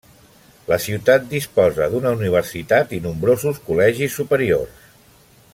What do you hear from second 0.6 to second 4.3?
La ciutat disposa d'una universitat i nombrosos col·legis